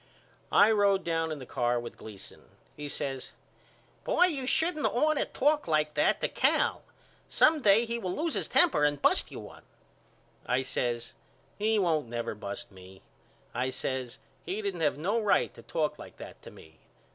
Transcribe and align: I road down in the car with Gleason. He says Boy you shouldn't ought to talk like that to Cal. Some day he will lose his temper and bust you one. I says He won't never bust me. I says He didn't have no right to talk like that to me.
I 0.51 0.71
road 0.71 1.03
down 1.03 1.31
in 1.31 1.37
the 1.37 1.45
car 1.45 1.79
with 1.79 1.95
Gleason. 1.95 2.41
He 2.75 2.89
says 2.89 3.33
Boy 4.03 4.25
you 4.25 4.47
shouldn't 4.47 4.87
ought 4.87 5.13
to 5.19 5.25
talk 5.25 5.67
like 5.67 5.93
that 5.93 6.21
to 6.21 6.27
Cal. 6.27 6.81
Some 7.29 7.61
day 7.61 7.85
he 7.85 7.99
will 7.99 8.15
lose 8.15 8.33
his 8.33 8.47
temper 8.47 8.83
and 8.83 8.99
bust 8.99 9.29
you 9.29 9.39
one. 9.39 9.61
I 10.43 10.63
says 10.63 11.13
He 11.59 11.77
won't 11.77 12.07
never 12.09 12.33
bust 12.33 12.71
me. 12.71 13.03
I 13.53 13.69
says 13.69 14.17
He 14.43 14.63
didn't 14.63 14.81
have 14.81 14.97
no 14.97 15.21
right 15.21 15.53
to 15.53 15.61
talk 15.61 15.99
like 15.99 16.17
that 16.17 16.41
to 16.41 16.49
me. 16.49 16.79